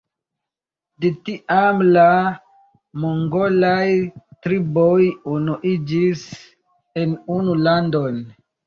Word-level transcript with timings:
De 1.03 1.11
tiam 1.27 1.83
la 1.97 2.05
mongolaj 3.05 3.85
triboj 4.49 4.99
unuiĝis 5.37 6.29
en 7.05 7.17
unu 7.39 7.63
landon. 7.71 8.23